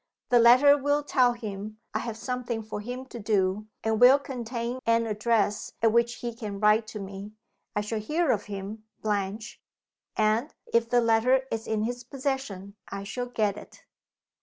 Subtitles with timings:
[0.29, 4.79] The letter will tell him I have something for him to do, and will contain
[4.83, 7.33] an address at which he can write to me.
[7.75, 9.61] I shall hear of him, Blanche
[10.15, 13.83] and, if the letter is in his possession, I shall get it."